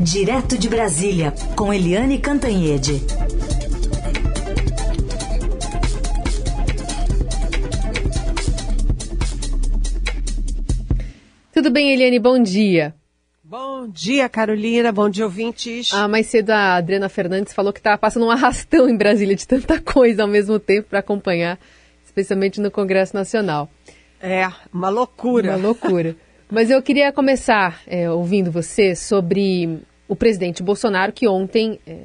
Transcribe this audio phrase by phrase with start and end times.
[0.00, 3.00] Direto de Brasília, com Eliane Cantanhede.
[11.52, 12.18] Tudo bem, Eliane?
[12.18, 12.94] Bom dia.
[13.42, 14.92] Bom dia, Carolina.
[14.92, 15.90] Bom dia, ouvintes.
[15.94, 19.48] Ah, mais cedo a Adriana Fernandes falou que estava passando um arrastão em Brasília de
[19.48, 21.58] tanta coisa ao mesmo tempo para acompanhar,
[22.04, 23.70] especialmente no Congresso Nacional.
[24.20, 25.52] É, uma loucura.
[25.52, 26.14] Uma loucura.
[26.48, 32.02] Mas eu queria começar é, ouvindo você sobre o presidente Bolsonaro, que ontem é,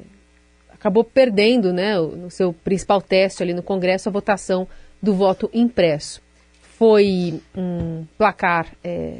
[0.68, 4.66] acabou perdendo, né, no seu principal teste ali no Congresso, a votação
[5.00, 6.20] do voto impresso.
[6.60, 9.18] Foi um placar é,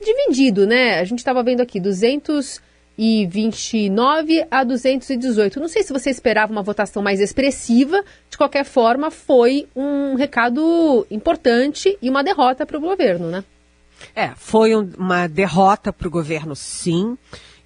[0.00, 1.00] dividido, né?
[1.00, 5.58] A gente estava vendo aqui 229 a 218.
[5.58, 8.04] Não sei se você esperava uma votação mais expressiva.
[8.30, 13.42] De qualquer forma, foi um recado importante e uma derrota para o governo, né?
[14.14, 17.16] É, foi um, uma derrota para o governo, sim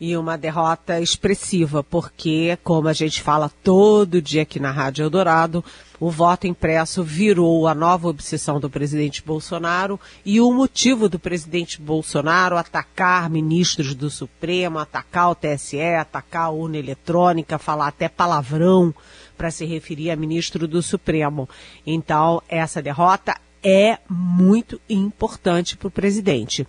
[0.01, 5.65] e uma derrota expressiva, porque, como a gente fala todo dia aqui na Rádio Eldorado,
[6.01, 11.81] o voto impresso virou a nova obsessão do presidente Bolsonaro e o motivo do presidente
[11.81, 18.95] Bolsonaro atacar ministros do Supremo, atacar o TSE, atacar a urna eletrônica, falar até palavrão
[19.39, 21.49] para se referir a ministro do Supremo.
[21.87, 26.67] Então, essa derrota é muito importante para o presidente.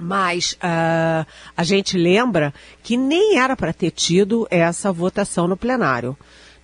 [0.00, 6.16] Mas uh, a gente lembra que nem era para ter tido essa votação no plenário,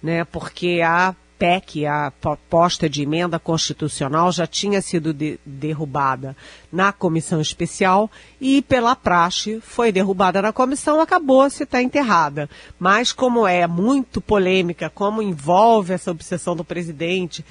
[0.02, 0.24] né?
[0.24, 6.36] Porque a PEC, a proposta de emenda constitucional, já tinha sido de, derrubada
[6.70, 8.08] na comissão especial
[8.40, 12.48] e, pela praxe, foi derrubada na comissão, acabou se está enterrada.
[12.78, 17.44] Mas, como é muito polêmica, como envolve essa obsessão do presidente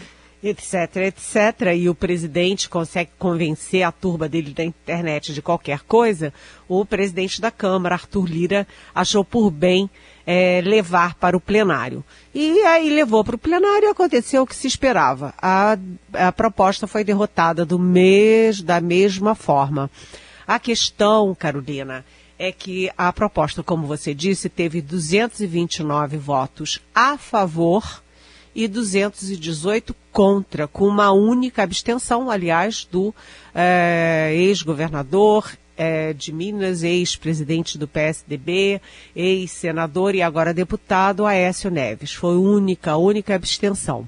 [0.43, 6.33] etc, etc, e o presidente consegue convencer a turba dele da internet de qualquer coisa,
[6.67, 9.89] o presidente da Câmara, Arthur Lira, achou por bem
[10.25, 12.03] é, levar para o plenário.
[12.33, 15.33] E aí levou para o plenário e aconteceu o que se esperava.
[15.39, 15.77] A,
[16.13, 19.91] a proposta foi derrotada do mes, da mesma forma.
[20.47, 22.03] A questão, Carolina,
[22.37, 28.01] é que a proposta, como você disse, teve 229 votos a favor
[28.53, 33.13] e 218 contra, com uma única abstenção, aliás, do
[33.55, 38.81] é, ex-governador é, de Minas, ex-presidente do PSDB,
[39.15, 42.13] ex-senador e agora deputado Aécio Neves.
[42.13, 44.07] Foi única, única abstenção.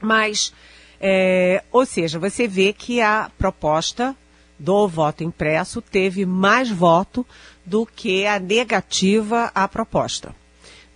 [0.00, 0.52] Mas,
[1.00, 4.16] é, ou seja, você vê que a proposta
[4.58, 7.26] do voto impresso teve mais voto
[7.64, 10.34] do que a negativa à proposta.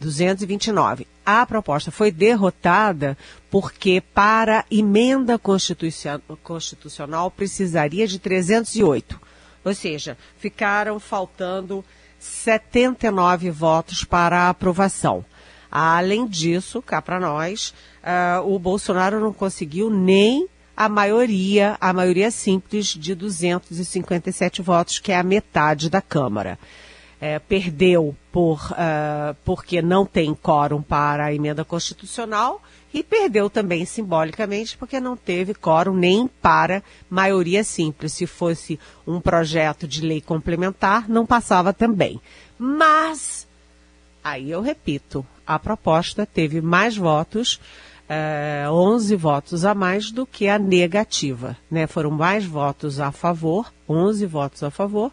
[0.01, 3.19] 229 a proposta foi derrotada
[3.51, 9.21] porque para emenda constitucional precisaria de 308.
[9.65, 11.85] Ou seja, ficaram faltando
[12.21, 15.25] 79 votos para a aprovação.
[15.69, 22.31] Além disso, cá para nós, uh, o Bolsonaro não conseguiu nem a maioria, a maioria
[22.31, 26.57] simples de 257 votos, que é a metade da Câmara
[27.27, 32.63] é, perdeu por, uh, porque não tem quórum para a emenda constitucional
[32.95, 38.13] e perdeu também simbolicamente porque não teve quórum nem para maioria simples.
[38.13, 42.21] Se fosse um projeto de lei complementar, não passava também.
[42.57, 43.49] Mas,
[44.23, 47.61] aí eu repito, a proposta teve mais votos,
[48.09, 51.57] uh, 11 votos a mais do que a negativa.
[51.69, 51.89] Né?
[51.89, 55.11] Foram mais votos a favor, 11 votos a favor,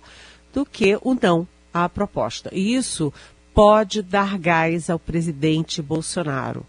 [0.53, 2.50] do que o não a proposta.
[2.53, 3.11] E isso
[3.53, 6.66] pode dar gás ao presidente Bolsonaro.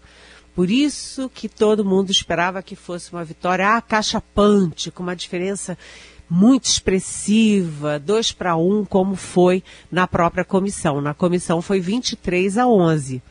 [0.55, 5.77] Por isso que todo mundo esperava que fosse uma vitória acachapante, com uma diferença
[6.29, 11.01] muito expressiva, 2 para 1, um, como foi na própria comissão.
[11.01, 13.21] Na comissão foi 23 a 11.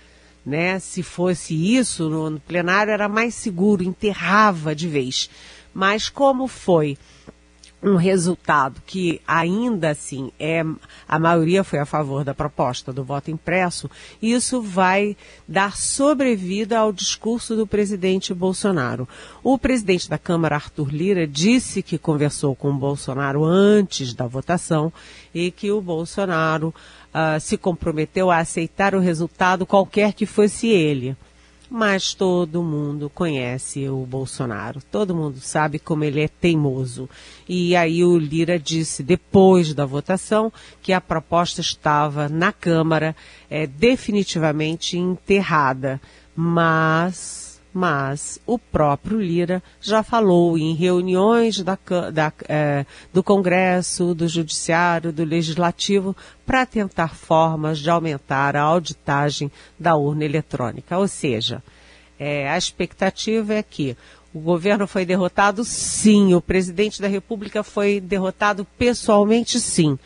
[0.45, 0.79] Né?
[0.79, 5.31] Se fosse isso, no plenário era mais seguro, enterrava de vez.
[5.73, 6.99] Mas como foi
[7.85, 10.65] um resultado que ainda assim é
[11.07, 13.91] a maioria foi a favor da proposta do voto impresso,
[14.23, 15.15] isso vai
[15.47, 19.07] dar sobrevida ao discurso do presidente Bolsonaro.
[19.43, 24.91] O presidente da Câmara, Arthur Lira, disse que conversou com o Bolsonaro antes da votação
[25.35, 31.15] e que o Bolsonaro uh, se comprometeu a aceitar o resultado qualquer que fosse ele
[31.71, 37.09] mas todo mundo conhece o Bolsonaro, todo mundo sabe como ele é teimoso.
[37.49, 40.53] E aí o Lira disse, depois da votação,
[40.83, 43.17] que a proposta estava na Câmara
[43.51, 46.01] é, definitivamente enterrada,
[46.37, 47.44] mas
[47.75, 51.77] mas o próprio Lira já falou em reuniões da,
[52.13, 56.17] da, é, do Congresso, do Judiciário, do Legislativo,
[56.47, 60.97] para tentar formas de aumentar a auditagem da urna eletrônica.
[60.97, 61.61] Ou seja,
[62.17, 63.97] é, a expectativa é que
[64.33, 66.33] o governo foi derrotado, sim.
[66.33, 69.99] O presidente da República foi derrotado pessoalmente, sim.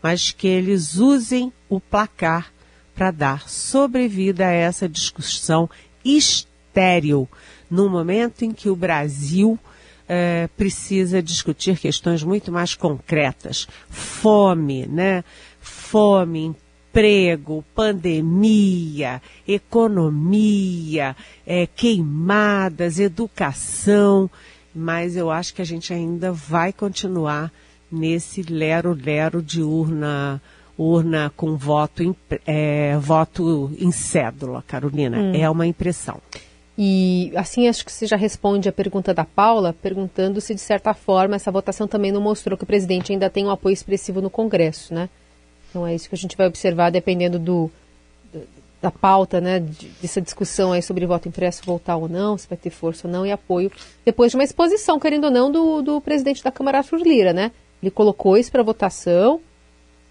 [0.00, 2.52] Mas que eles usem o placar
[2.94, 5.68] para dar sobrevida a essa discussão
[6.04, 7.26] histórica estéril
[7.70, 9.58] no momento em que o Brasil
[10.06, 13.66] é, precisa discutir questões muito mais concretas.
[13.88, 15.24] Fome, né?
[15.58, 24.30] Fome, emprego, pandemia, economia, é, queimadas, educação.
[24.74, 27.50] Mas eu acho que a gente ainda vai continuar
[27.90, 30.40] nesse lero-lero de urna
[30.78, 32.14] urna com voto em,
[32.46, 35.16] é, voto em cédula, Carolina.
[35.18, 35.32] Hum.
[35.34, 36.20] É uma impressão.
[36.78, 40.92] E assim acho que você já responde a pergunta da Paula, perguntando se de certa
[40.92, 44.28] forma essa votação também não mostrou que o presidente ainda tem um apoio expressivo no
[44.28, 45.08] Congresso, né?
[45.70, 47.70] Então é isso que a gente vai observar dependendo do,
[48.80, 49.60] da pauta, né,
[50.00, 53.26] dessa discussão aí sobre voto impresso voltar ou não, se vai ter força ou não
[53.26, 53.70] e apoio
[54.04, 57.52] depois de uma exposição, querendo ou não, do, do presidente da Câmara Arthur Lira, né?
[57.82, 59.40] Ele colocou isso para votação,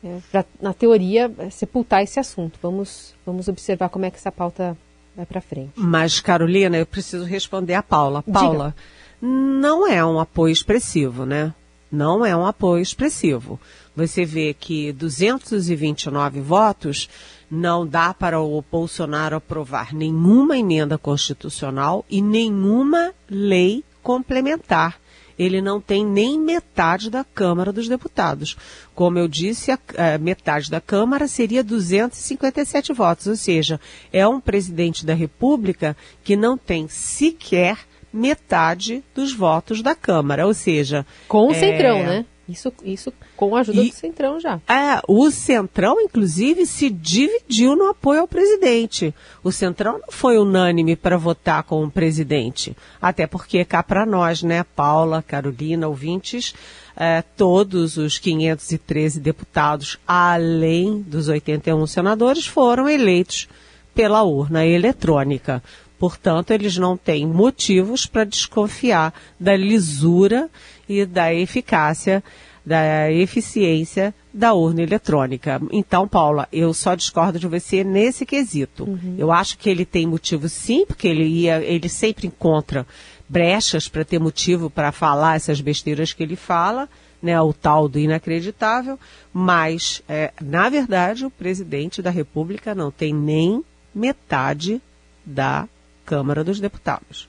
[0.03, 2.59] é, para na teoria sepultar esse assunto.
[2.61, 4.77] Vamos vamos observar como é que essa pauta
[5.15, 5.71] vai para frente.
[5.75, 8.21] Mas, Carolina, eu preciso responder a Paula.
[8.23, 8.75] Paula,
[9.21, 9.33] Diga.
[9.33, 11.53] não é um apoio expressivo, né?
[11.91, 13.59] Não é um apoio expressivo.
[13.95, 17.09] Você vê que 229 votos
[17.49, 24.99] não dá para o Bolsonaro aprovar nenhuma emenda constitucional e nenhuma lei complementar
[25.37, 28.55] ele não tem nem metade da Câmara dos Deputados.
[28.93, 33.79] Como eu disse, a, a metade da Câmara seria 257 votos, ou seja,
[34.11, 37.77] é um presidente da República que não tem sequer
[38.11, 41.05] metade dos votos da Câmara, ou seja...
[41.27, 41.55] Com o é...
[41.55, 42.25] Centrão, né?
[42.47, 44.61] Isso, isso com a ajuda e, do Centrão já.
[44.67, 49.13] É, o Centrão, inclusive, se dividiu no apoio ao presidente.
[49.43, 52.77] O Centrão não foi unânime para votar com o presidente.
[53.01, 56.53] Até porque cá para nós, né, Paula, Carolina, ouvintes,
[56.95, 63.47] é, todos os 513 deputados, além dos 81 senadores, foram eleitos
[63.95, 65.63] pela urna eletrônica.
[65.97, 70.49] Portanto, eles não têm motivos para desconfiar da lisura
[70.87, 72.23] e da eficácia,
[72.65, 75.61] da eficiência da urna eletrônica.
[75.71, 78.83] Então, Paula, eu só discordo de você nesse quesito.
[78.83, 79.15] Uhum.
[79.17, 82.85] Eu acho que ele tem motivo sim, porque ele ia, ele sempre encontra
[83.29, 86.89] brechas para ter motivo para falar essas besteiras que ele fala,
[87.21, 88.99] né, o tal do inacreditável,
[89.33, 94.81] mas, é, na verdade, o presidente da República não tem nem metade
[95.25, 95.67] da
[96.05, 97.27] Câmara dos Deputados.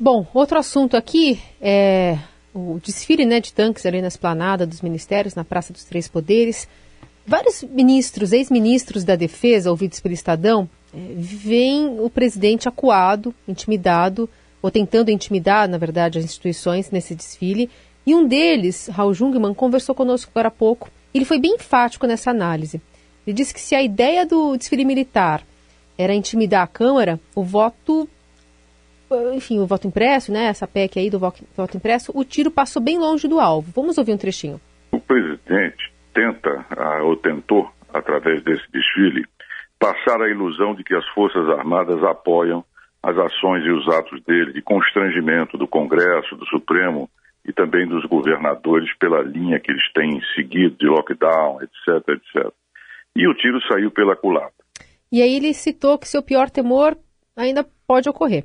[0.00, 2.16] Bom, outro assunto aqui é
[2.54, 6.68] o desfile né, de tanques ali na esplanada dos ministérios, na Praça dos Três Poderes.
[7.26, 14.30] Vários ministros, ex-ministros da Defesa, ouvidos pelo Estadão, é, veem o presidente acuado, intimidado,
[14.62, 17.68] ou tentando intimidar, na verdade, as instituições nesse desfile.
[18.06, 20.88] E um deles, Raul Jungmann, conversou conosco agora há pouco.
[21.12, 22.80] Ele foi bem enfático nessa análise.
[23.26, 25.44] Ele disse que se a ideia do desfile militar
[25.98, 28.08] era intimidar a Câmara, o voto,
[29.34, 32.82] enfim, o voto impresso, né, essa PEC aí do voto, voto impresso, o tiro passou
[32.82, 33.72] bem longe do alvo.
[33.74, 34.60] Vamos ouvir um trechinho.
[34.92, 36.66] O presidente tenta,
[37.04, 39.24] ou tentou, através desse desfile,
[39.78, 42.64] passar a ilusão de que as Forças Armadas apoiam
[43.02, 47.08] as ações e os atos dele de constrangimento do Congresso, do Supremo
[47.46, 52.52] e também dos governadores pela linha que eles têm seguido de lockdown, etc, etc.
[53.16, 54.52] E o tiro saiu pela culatra.
[55.10, 56.96] E aí ele citou que seu pior temor
[57.36, 58.44] ainda pode ocorrer.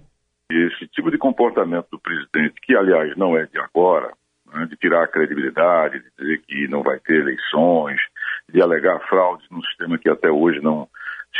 [0.53, 4.13] Esse tipo de comportamento do presidente, que aliás não é de agora,
[4.53, 7.99] né, de tirar a credibilidade, de dizer que não vai ter eleições,
[8.47, 10.87] de alegar fraudes num sistema que até hoje não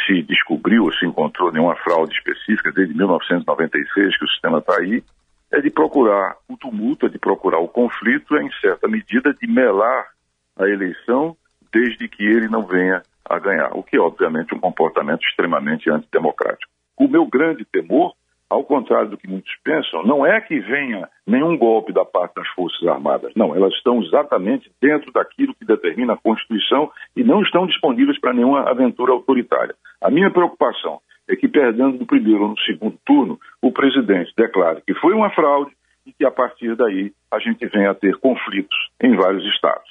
[0.05, 5.03] se descobriu ou se encontrou nenhuma fraude específica desde 1996 que o sistema está aí,
[5.51, 9.47] é de procurar o tumulto, é de procurar o conflito, é em certa medida de
[9.47, 10.07] melar
[10.57, 11.37] a eleição
[11.71, 16.71] desde que ele não venha a ganhar, o que é, obviamente, um comportamento extremamente antidemocrático.
[16.97, 18.13] O meu grande temor,
[18.53, 22.47] ao contrário do que muitos pensam, não é que venha nenhum golpe da parte das
[22.49, 23.33] Forças Armadas.
[23.35, 28.33] Não, elas estão exatamente dentro daquilo que determina a Constituição e não estão disponíveis para
[28.33, 29.75] nenhuma aventura autoritária.
[29.99, 34.83] A minha preocupação é que, perdendo no primeiro ou no segundo turno, o presidente declare
[34.85, 35.71] que foi uma fraude
[36.05, 39.89] e que, a partir daí, a gente venha a ter conflitos em vários estados.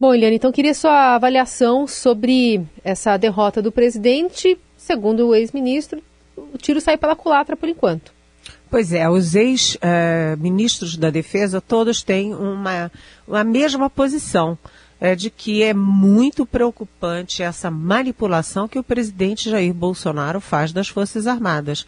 [0.00, 4.58] Bom, Eliane, então queria sua avaliação sobre essa derrota do presidente.
[4.74, 6.00] Segundo o ex-ministro,
[6.52, 8.12] o tiro sai pela culatra por enquanto.
[8.70, 12.90] Pois é, os ex-ministros da Defesa todos têm uma,
[13.26, 14.56] uma mesma posição.
[15.02, 20.88] É de que é muito preocupante essa manipulação que o presidente Jair Bolsonaro faz das
[20.88, 21.86] Forças Armadas.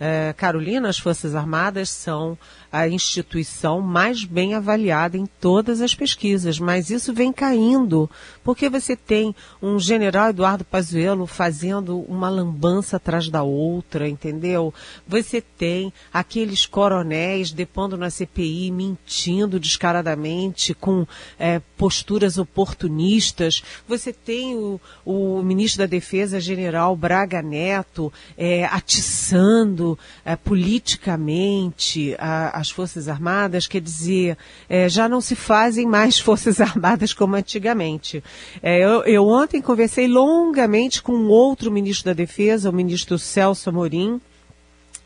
[0.00, 2.36] É, Carolina, as Forças Armadas são
[2.70, 8.10] a instituição mais bem avaliada em todas as pesquisas, mas isso vem caindo,
[8.44, 14.72] porque você tem um general Eduardo Pazuello fazendo uma lambança atrás da outra, entendeu?
[15.06, 21.06] Você tem aqueles coronéis depondo na CPI, mentindo descaradamente, com
[21.38, 23.62] é, posturas oportunistas.
[23.86, 32.57] Você tem o, o, ministro da Defesa, general Braga Neto, é, atiçando é, politicamente a,
[32.58, 34.36] as Forças Armadas, quer dizer,
[34.68, 38.22] é, já não se fazem mais Forças Armadas como antigamente.
[38.62, 44.20] É, eu, eu, ontem conversei longamente com outro ministro da Defesa, o ministro Celso Amorim.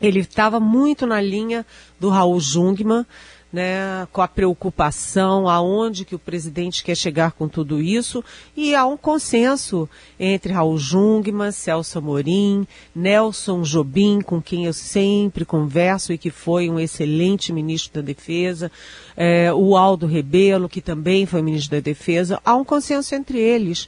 [0.01, 1.65] Ele estava muito na linha
[1.99, 3.05] do Raul Jungmann
[3.53, 8.23] né, com a preocupação aonde que o presidente quer chegar com tudo isso.
[8.57, 9.87] E há um consenso
[10.19, 16.67] entre Raul Jungmann, Celso Amorim, Nelson Jobim, com quem eu sempre converso e que foi
[16.67, 18.71] um excelente ministro da Defesa,
[19.15, 23.87] é, o Aldo Rebelo, que também foi ministro da Defesa, há um consenso entre eles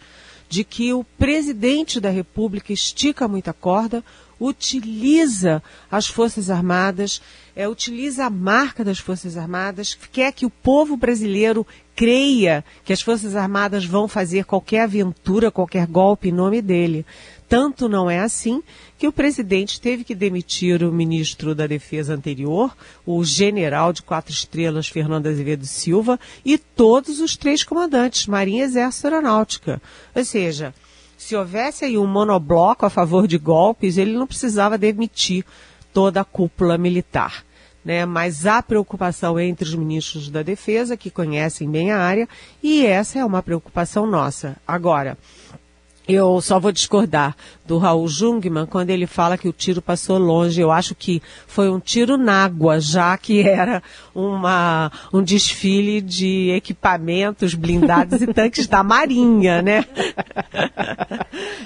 [0.55, 4.01] de que o presidente da República estica muita corda,
[4.39, 7.21] utiliza as Forças Armadas,
[7.53, 13.01] é, utiliza a marca das Forças Armadas, quer que o povo brasileiro creia que as
[13.01, 17.05] Forças Armadas vão fazer qualquer aventura, qualquer golpe em nome dele.
[17.47, 18.63] Tanto não é assim
[18.97, 22.75] que o presidente teve que demitir o ministro da Defesa anterior,
[23.05, 29.07] o general de quatro estrelas Fernando Azevedo Silva, e todos os três comandantes, Marinha, Exército
[29.07, 29.81] e Aeronáutica.
[30.15, 30.73] Ou seja,
[31.17, 35.45] se houvesse aí um monobloco a favor de golpes, ele não precisava demitir
[35.93, 37.45] toda a cúpula militar.
[37.83, 38.03] Né?
[38.05, 42.27] Mas há preocupação entre os ministros da Defesa, que conhecem bem a área,
[42.61, 44.57] e essa é uma preocupação nossa.
[44.67, 45.17] Agora,
[46.07, 47.35] eu só vou discordar
[47.65, 50.62] do Raul Jungmann quando ele fala que o tiro passou longe.
[50.62, 53.81] Eu acho que foi um tiro na água, já que era
[54.13, 59.86] uma, um desfile de equipamentos blindados e tanques da Marinha, né?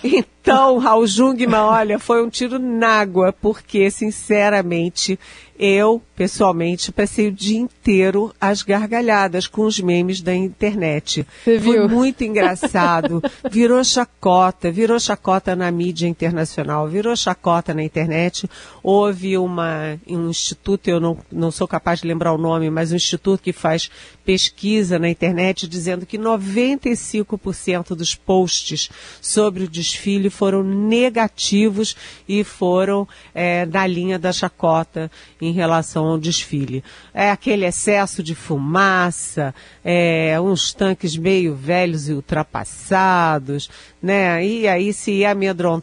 [0.03, 5.19] Então, Raul Jungmann, olha, foi um tiro na água, porque, sinceramente,
[5.59, 11.27] eu, pessoalmente, passei o dia inteiro às gargalhadas com os memes da internet.
[11.43, 11.89] Você Foi viu?
[11.89, 13.21] muito engraçado.
[13.51, 18.49] Virou chacota, virou chacota na mídia internacional, virou chacota na internet.
[18.81, 22.95] Houve uma, um instituto, eu não, não sou capaz de lembrar o nome, mas um
[22.95, 23.89] instituto que faz
[24.25, 28.89] pesquisa na internet dizendo que 95% dos posts
[29.21, 31.95] sobre o desfile foram negativos
[32.27, 35.09] e foram é, na linha da chacota
[35.41, 36.83] em relação ao desfile.
[37.13, 39.53] É aquele excesso de fumaça,
[39.83, 43.69] é, uns tanques meio velhos e ultrapassados,
[44.01, 44.45] né?
[44.45, 45.33] E aí se ia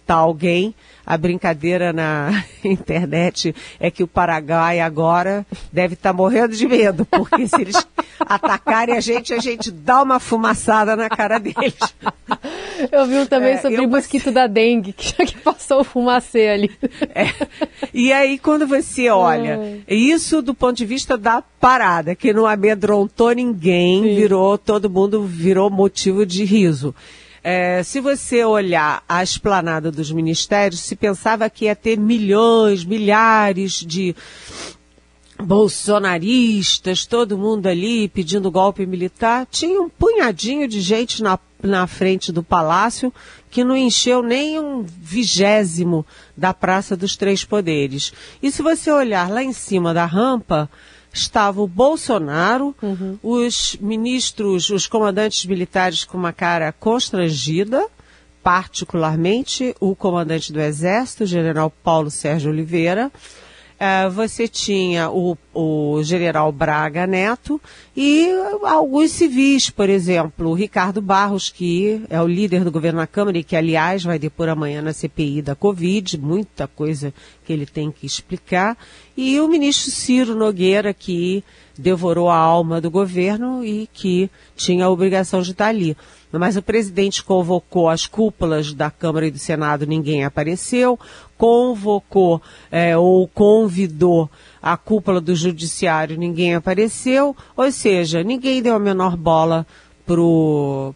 [0.08, 0.74] alguém,
[1.06, 7.04] a brincadeira na internet é que o Paraguai agora deve estar tá morrendo de medo,
[7.04, 7.86] porque se eles
[8.20, 11.76] atacarem a gente, a gente dá uma fumaçada na cara deles.
[12.90, 15.84] Eu vi um também É, sobre o mosquito da dengue, que já que passou o
[15.84, 16.70] fumacê ali.
[17.14, 17.32] É.
[17.94, 23.32] E aí, quando você olha, isso do ponto de vista da parada, que não amedrontou
[23.32, 24.14] ninguém, Sim.
[24.14, 26.94] virou, todo mundo virou motivo de riso.
[27.48, 33.74] É, se você olhar a esplanada dos ministérios, se pensava que ia ter milhões, milhares
[33.86, 34.16] de
[35.40, 39.46] bolsonaristas, todo mundo ali pedindo golpe militar.
[39.48, 43.14] Tinha um punhadinho de gente na, na frente do palácio
[43.48, 46.04] que não encheu nem um vigésimo
[46.36, 48.12] da Praça dos Três Poderes.
[48.42, 50.68] E se você olhar lá em cima da rampa,
[51.16, 52.74] estava o Bolsonaro,
[53.22, 57.86] os ministros, os comandantes militares com uma cara constrangida,
[58.42, 63.10] particularmente o comandante do Exército, general Paulo Sérgio Oliveira.
[63.78, 67.60] Eh, você tinha o, o general Braga Neto
[67.96, 68.28] e
[68.62, 73.38] alguns civis, por exemplo, o Ricardo Barros, que é o líder do governo na Câmara
[73.38, 77.14] e que, aliás, vai depor amanhã na CPI da Covid, muita coisa
[77.46, 78.76] que ele tem que explicar,
[79.16, 81.42] e o ministro Ciro Nogueira, que
[81.78, 85.96] devorou a alma do governo e que tinha a obrigação de estar ali.
[86.32, 90.98] Mas o presidente convocou as cúpulas da Câmara e do Senado, ninguém apareceu.
[91.38, 94.28] Convocou é, ou convidou
[94.72, 97.36] a cúpula do Judiciário, ninguém apareceu.
[97.56, 99.66] Ou seja, ninguém deu a menor bola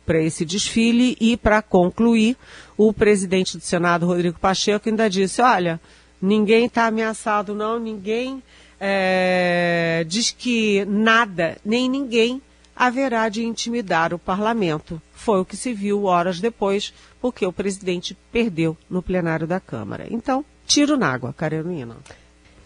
[0.05, 1.17] para esse desfile.
[1.21, 2.37] E, para concluir,
[2.77, 5.81] o presidente do Senado, Rodrigo Pacheco, ainda disse: olha.
[6.21, 8.43] ninguém está ameaçado, não, ninguém
[8.79, 12.43] é, diz que nada, nem ninguém
[12.75, 15.01] haverá de intimidar o parlamento.
[15.13, 20.07] Foi o que se viu horas depois, porque o presidente perdeu no plenário da Câmara.
[20.11, 21.97] Então, tiro na água, Carolina.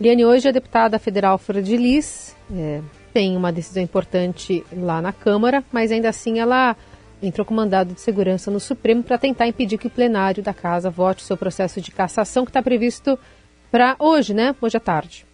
[0.00, 2.80] Liane, hoje a deputada federal Flor de Lis é,
[3.12, 6.76] tem uma decisão importante lá na Câmara, mas ainda assim ela
[7.22, 10.90] entrou com mandado de segurança no Supremo para tentar impedir que o plenário da casa
[10.90, 13.18] vote seu processo de cassação que está previsto
[13.70, 14.54] para hoje, né?
[14.60, 15.24] Hoje à tarde.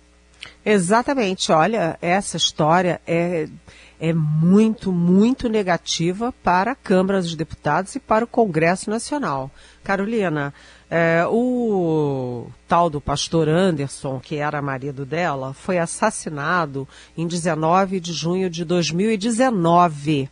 [0.65, 1.51] Exatamente.
[1.53, 3.49] Olha, essa história é,
[3.99, 9.51] é muito, muito negativa para a Câmara dos Deputados e para o Congresso Nacional.
[9.83, 10.55] Carolina,
[10.91, 18.13] é, o tal do pastor Anderson, que era marido dela, foi assassinado em 19 de
[18.13, 20.29] junho de 2019.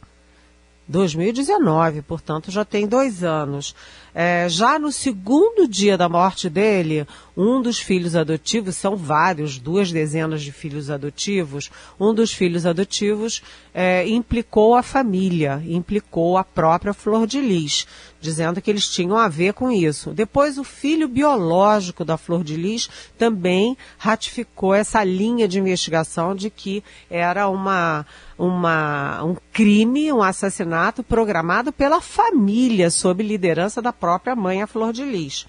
[0.88, 3.74] 2019, portanto já tem dois anos.
[4.20, 7.06] É, já no segundo dia da morte dele,
[7.36, 11.70] um dos filhos adotivos, são vários, duas dezenas de filhos adotivos,
[12.00, 13.40] um dos filhos adotivos
[13.72, 17.86] é, implicou a família, implicou a própria Flor de Lis,
[18.20, 20.10] dizendo que eles tinham a ver com isso.
[20.10, 26.50] Depois, o filho biológico da Flor de Lis também ratificou essa linha de investigação de
[26.50, 28.04] que era uma
[28.38, 34.92] uma, um crime, um assassinato programado pela família, sob liderança da própria mãe, a Flor
[34.92, 35.46] de Lis.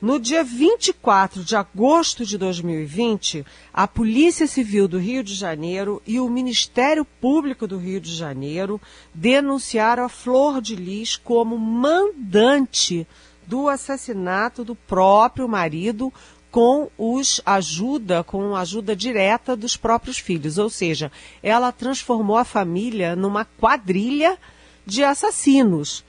[0.00, 6.20] No dia 24 de agosto de 2020, a Polícia Civil do Rio de Janeiro e
[6.20, 8.80] o Ministério Público do Rio de Janeiro
[9.12, 13.08] denunciaram a Flor de Lis como mandante
[13.44, 16.12] do assassinato do próprio marido
[16.50, 20.58] com os ajuda, com ajuda direta dos próprios filhos.
[20.58, 21.10] Ou seja,
[21.42, 24.38] ela transformou a família numa quadrilha
[24.86, 26.04] de assassinos.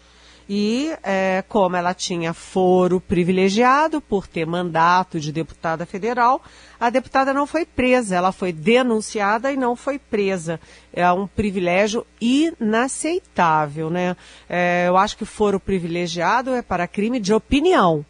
[0.52, 6.42] E é, como ela tinha foro privilegiado por ter mandato de deputada federal,
[6.80, 10.60] a deputada não foi presa, ela foi denunciada e não foi presa.
[10.92, 14.18] É um privilégio inaceitável, né?
[14.50, 18.04] É, eu acho que foro privilegiado é para crime de opinião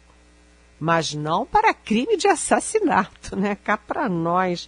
[0.82, 3.54] mas não para crime de assassinato, né?
[3.54, 4.66] Cá para nós.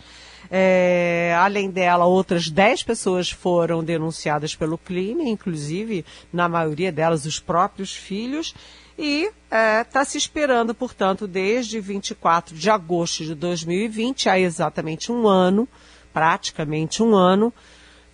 [0.55, 7.41] É, além dela, outras 10 pessoas foram denunciadas pelo crime, inclusive, na maioria delas, os
[7.41, 8.55] próprios filhos.
[8.99, 15.11] E está é, tá se esperando, portanto, desde 24 de agosto de 2020, há exatamente
[15.11, 15.67] um ano,
[16.13, 17.51] praticamente um ano,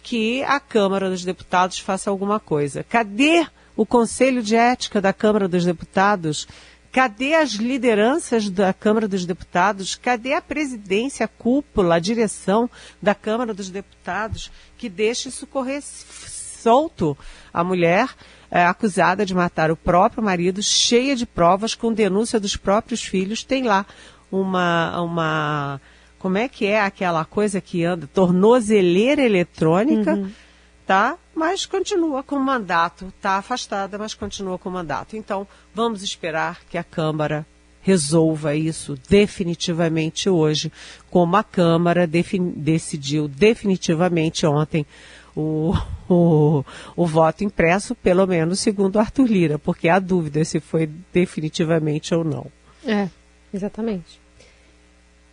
[0.01, 2.85] que a Câmara dos Deputados faça alguma coisa.
[2.85, 6.47] Cadê o Conselho de Ética da Câmara dos Deputados?
[6.91, 9.95] Cadê as lideranças da Câmara dos Deputados?
[9.95, 12.69] Cadê a presidência, a cúpula, a direção
[13.01, 17.17] da Câmara dos Deputados que deixa isso correr solto?
[17.53, 18.09] A mulher
[18.51, 23.45] é, acusada de matar o próprio marido, cheia de provas, com denúncia dos próprios filhos,
[23.45, 23.85] tem lá
[24.33, 25.81] uma, uma
[26.19, 30.31] como é que é aquela coisa que anda, tornozeleira eletrônica, uhum.
[30.89, 31.19] Tá?
[31.35, 35.17] mas continua com o mandato, está afastada, mas continua com o mandato.
[35.17, 37.47] Então, vamos esperar que a Câmara
[37.81, 40.73] resolva isso definitivamente hoje,
[41.11, 44.87] como a Câmara decidiu definitivamente ontem
[45.37, 45.75] o,
[46.09, 46.65] o,
[46.97, 52.25] o voto impresso, pelo menos segundo Arthur Lira, porque há dúvida se foi definitivamente ou
[52.25, 52.47] não.
[52.85, 53.09] É,
[53.53, 54.19] exatamente.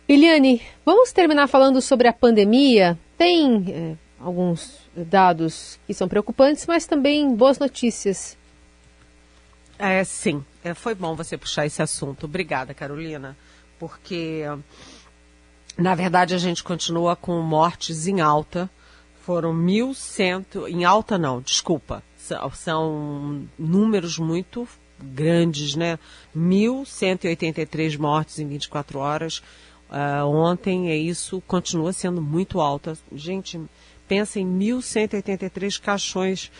[0.06, 2.96] Eliane, vamos terminar falando sobre a pandemia.
[3.18, 8.36] Tem é, alguns dados que são preocupantes, mas também boas notícias.
[9.78, 12.24] É, sim, é, foi bom você puxar esse assunto.
[12.24, 13.36] Obrigada, Carolina,
[13.78, 14.44] porque
[15.76, 18.70] na verdade a gente continua com mortes em alta.
[19.20, 24.66] Foram 1.100, em alta não, desculpa, são, são números muito
[24.98, 25.98] grandes, né?
[26.34, 29.42] 1.183 mortes em 24 horas.
[29.90, 32.96] Uh, ontem, é isso, continua sendo muito alta.
[33.12, 33.60] Gente,
[34.08, 36.50] pensa em 1.183 caixões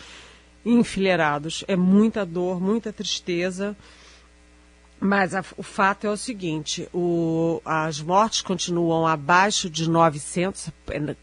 [0.65, 1.63] enfileirados.
[1.67, 3.75] É muita dor, muita tristeza.
[4.99, 10.71] Mas a, o fato é o seguinte: o, as mortes continuam abaixo de 900,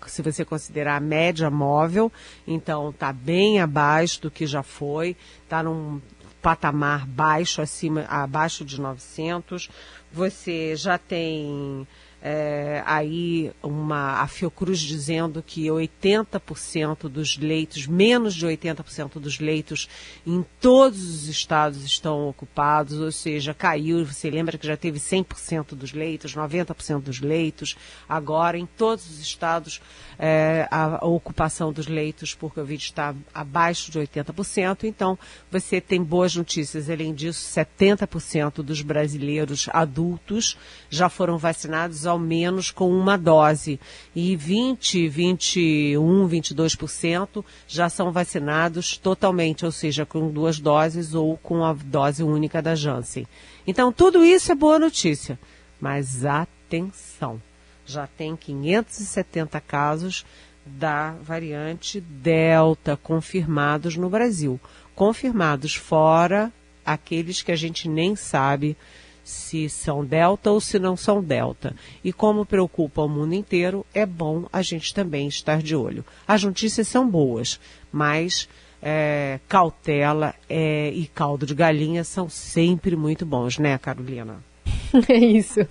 [0.06, 2.10] se você considerar a média móvel,
[2.46, 6.00] então está bem abaixo do que já foi, está num
[6.40, 9.68] patamar baixo, acima, abaixo de 900.
[10.12, 11.86] Você já tem
[12.26, 19.90] é, aí uma, a Fiocruz dizendo que 80% dos leitos, menos de 80% dos leitos
[20.26, 25.74] em todos os estados estão ocupados, ou seja, caiu, você lembra que já teve 100%
[25.74, 27.76] dos leitos, 90% dos leitos,
[28.08, 29.82] agora em todos os estados
[30.18, 35.18] é, a, a, ocupação dos leitos por Covid está abaixo de 80%, então
[35.50, 40.56] você tem boas notícias, além disso, 70% dos brasileiros adultos
[40.88, 43.78] já foram vacinados menos com uma dose.
[44.14, 51.64] E 20, 21, 22% já são vacinados totalmente, ou seja, com duas doses ou com
[51.64, 53.26] a dose única da Janssen.
[53.66, 55.38] Então, tudo isso é boa notícia.
[55.80, 57.40] Mas atenção,
[57.84, 60.24] já tem 570 casos
[60.64, 64.58] da variante Delta confirmados no Brasil.
[64.94, 66.52] Confirmados fora
[66.84, 68.76] aqueles que a gente nem sabe
[69.24, 71.74] se são delta ou se não são delta.
[72.04, 76.04] E como preocupa o mundo inteiro, é bom a gente também estar de olho.
[76.28, 77.58] As notícias são boas,
[77.90, 78.48] mas
[78.82, 84.36] é, cautela é, e caldo de galinha são sempre muito bons, né, Carolina?
[85.08, 85.66] É isso.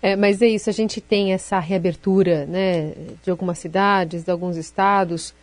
[0.00, 4.56] É, mas é isso, a gente tem essa reabertura né, de algumas cidades, de alguns
[4.56, 5.34] estados,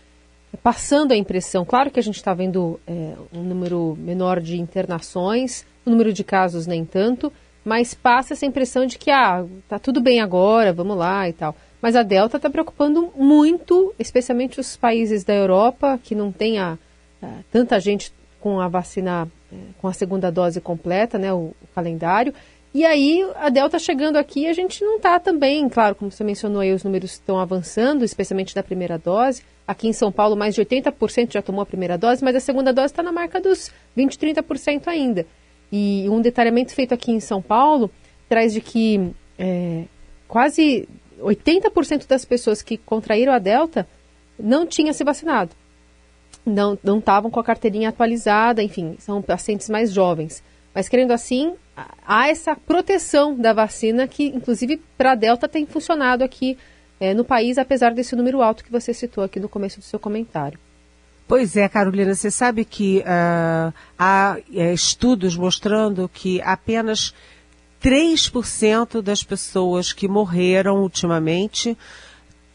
[0.62, 5.66] passando a impressão, claro que a gente está vendo é, um número menor de internações,
[5.90, 7.34] o número de casos nem tanto,
[7.66, 11.56] mas passa essa impressão de que, ah, tá tudo bem agora, vamos lá e tal.
[11.82, 16.78] Mas a Delta está preocupando muito, especialmente os países da Europa, que não tem a,
[17.22, 21.68] a, tanta gente com a vacina, é, com a segunda dose completa, né, o, o
[21.74, 22.34] calendário.
[22.74, 26.62] E aí, a Delta chegando aqui, a gente não está também, claro, como você mencionou
[26.62, 29.42] aí, os números estão avançando, especialmente da primeira dose.
[29.68, 32.72] Aqui em São Paulo, mais de 80% já tomou a primeira dose, mas a segunda
[32.72, 35.26] dose está na marca dos 20%, 30% ainda.
[35.72, 37.92] E um detalhamento feito aqui em São Paulo
[38.28, 39.86] traz de que é,
[40.28, 40.88] quase
[41.20, 43.88] 80% das pessoas que contraíram a Delta
[44.40, 45.52] não tinham se vacinado.
[46.46, 50.42] Não estavam com a carteirinha atualizada, enfim, são pacientes mais jovens.
[50.74, 51.56] Mas, querendo assim,
[52.06, 56.58] há essa proteção da vacina que, inclusive, para a Delta tem funcionado aqui
[57.00, 60.00] é, no país, apesar desse número alto que você citou aqui no começo do seu
[60.00, 60.60] comentário.
[61.30, 67.14] Pois é, Carolina, você sabe que uh, há uh, estudos mostrando que apenas
[67.80, 71.78] 3% das pessoas que morreram ultimamente,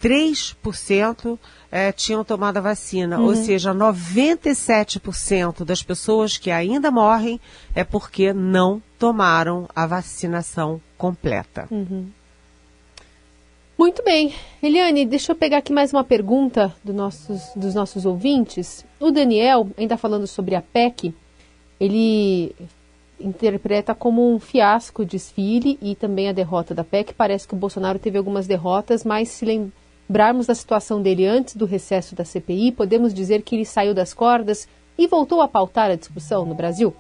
[0.03, 1.39] 3%
[1.71, 3.21] é, tinham tomado a vacina.
[3.21, 3.27] Uhum.
[3.27, 7.41] Ou seja, 97% das pessoas que ainda morrem
[7.77, 11.69] é porque não tomaram a vacinação completa.
[11.71, 12.09] Uhum.
[13.77, 14.33] Muito bem.
[14.63, 18.87] Eliane, deixa eu pegar aqui mais uma pergunta do nossos, dos nossos ouvintes.
[19.01, 21.13] O Daniel, ainda falando sobre a PEC,
[21.81, 22.55] ele
[23.21, 27.15] interpreta como um fiasco o desfile e também a derrota da PEC.
[27.15, 31.67] Parece que o Bolsonaro teve algumas derrotas, mas se lembrarmos da situação dele antes do
[31.67, 35.97] recesso da CPI, podemos dizer que ele saiu das cordas e voltou a pautar a
[35.97, 36.95] discussão no Brasil?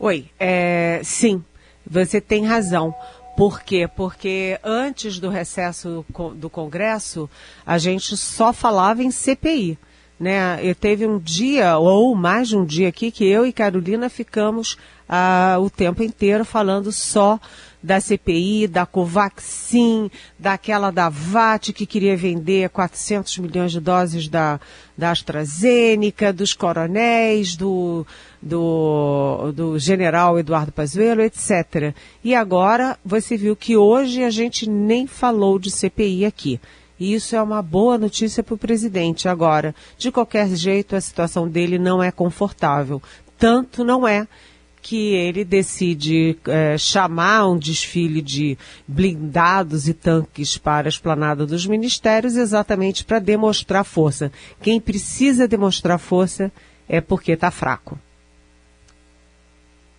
[0.00, 1.44] Oi, é, sim,
[1.86, 2.94] você tem razão.
[3.38, 3.86] Por quê?
[3.86, 7.30] Porque antes do recesso do Congresso,
[7.64, 9.78] a gente só falava em CPI.
[10.18, 10.58] Né?
[10.66, 14.76] E teve um dia, ou mais de um dia aqui, que eu e Carolina ficamos
[15.08, 17.38] ah, o tempo inteiro falando só
[17.82, 24.60] da CPI, da Covaxin, daquela da VAT que queria vender 400 milhões de doses da,
[24.96, 28.04] da AstraZeneca, dos coronéis, do,
[28.42, 31.94] do, do general Eduardo Pazuello, etc.
[32.24, 36.60] E agora você viu que hoje a gente nem falou de CPI aqui.
[36.98, 39.28] E isso é uma boa notícia para o presidente.
[39.28, 43.00] Agora, de qualquer jeito, a situação dele não é confortável.
[43.38, 44.26] Tanto não é
[44.88, 51.66] que ele decide é, chamar um desfile de blindados e tanques para a esplanada dos
[51.66, 54.32] ministérios exatamente para demonstrar força.
[54.62, 56.50] Quem precisa demonstrar força
[56.88, 57.98] é porque está fraco.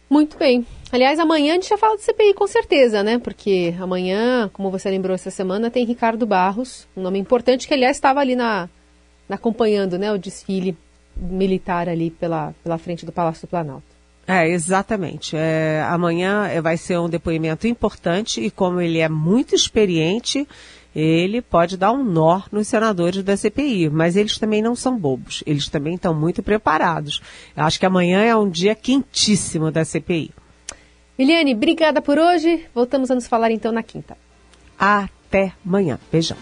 [0.10, 0.66] Muito bem.
[0.92, 3.20] Aliás, amanhã a gente já fala de CPI com certeza, né?
[3.20, 7.98] Porque amanhã, como você lembrou essa semana, tem Ricardo Barros, um nome importante que, aliás,
[7.98, 8.68] estava ali na,
[9.28, 10.76] na acompanhando né, o desfile
[11.16, 13.99] militar ali pela, pela frente do Palácio do Planalto.
[14.32, 15.36] É, exatamente.
[15.36, 20.48] É, amanhã é, vai ser um depoimento importante e como ele é muito experiente,
[20.96, 25.44] ele pode dar um nó nos senadores da CPI, mas eles também não são bobos,
[25.48, 27.24] eles também estão muito preparados.
[27.58, 30.30] Eu acho que amanhã é um dia quentíssimo da CPI.
[31.18, 32.68] Eliane, obrigada por hoje.
[32.74, 34.16] Voltamos a nos falar então na quinta.
[34.78, 36.00] Até amanhã.
[36.12, 36.38] Beijão.